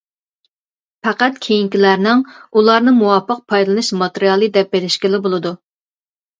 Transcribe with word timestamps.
پەقەت 1.07 1.37
كېيىنكىلەرنىڭ 1.47 2.25
ئۇلارنى 2.55 2.95
مۇۋاپىق 3.03 3.45
پايدىلىنىش 3.53 3.95
ماتېرىيالى 4.03 4.53
دەپ 4.59 4.77
بىلىشكىلا 4.81 5.25
بولىدۇ. 5.31 5.57